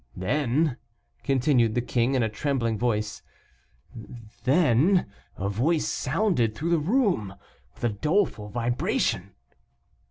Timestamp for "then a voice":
4.45-5.85